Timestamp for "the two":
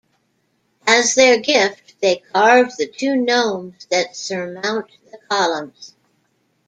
2.79-3.15